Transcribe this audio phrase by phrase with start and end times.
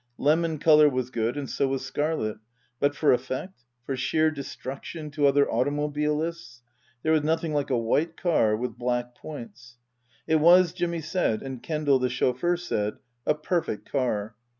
[0.17, 2.39] Lemon colour was good and so was scarlet;
[2.79, 6.61] but for effect for sheer destruction to other automobilists
[7.03, 9.77] there was nothing like a white car with black points.
[10.25, 12.93] It was, Jimmy said and Kendal, the chauffeur, said,
[13.27, 14.35] a perfect car.